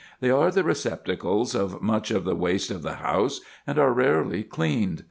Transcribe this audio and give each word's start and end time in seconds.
They 0.19 0.31
are 0.31 0.49
the 0.49 0.63
receptacles 0.63 1.53
of 1.53 1.83
much 1.83 2.09
of 2.09 2.23
the 2.23 2.33
waste 2.33 2.71
of 2.71 2.81
the 2.81 2.95
house, 2.95 3.39
and 3.67 3.77
are 3.77 3.93
rarely 3.93 4.41
cleaned. 4.41 4.99